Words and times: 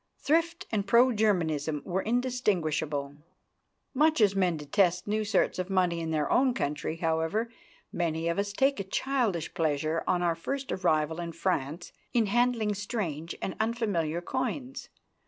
Thrift 0.17 0.65
and 0.71 0.87
pro 0.87 1.11
Germanism 1.11 1.83
were 1.85 2.01
indistinguishable. 2.01 3.17
Much 3.93 4.19
as 4.19 4.35
men 4.35 4.57
detest 4.57 5.05
new 5.07 5.23
sorts 5.23 5.59
of 5.59 5.69
money 5.69 5.99
in 5.99 6.09
their 6.09 6.27
own 6.31 6.55
country, 6.55 6.95
however, 6.95 7.51
many 7.93 8.27
of 8.27 8.39
us 8.39 8.51
take 8.51 8.79
a 8.79 8.83
childish 8.83 9.53
pleasure 9.53 10.03
on 10.07 10.23
our 10.23 10.33
first 10.33 10.71
arrival 10.71 11.21
in 11.21 11.33
France 11.33 11.93
in 12.13 12.25
handling 12.25 12.73
strange 12.73 13.35
and 13.43 13.55
unfamiliar 13.59 14.21
coins. 14.21 14.89